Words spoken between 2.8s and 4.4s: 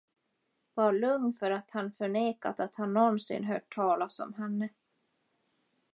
nånsin hört talas om